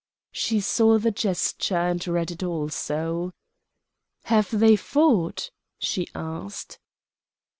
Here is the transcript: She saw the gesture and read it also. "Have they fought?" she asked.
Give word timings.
She 0.31 0.61
saw 0.61 0.97
the 0.97 1.11
gesture 1.11 1.77
and 1.77 2.07
read 2.07 2.31
it 2.31 2.41
also. 2.41 3.29
"Have 4.23 4.49
they 4.49 4.75
fought?" 4.75 5.51
she 5.77 6.07
asked. 6.15 6.79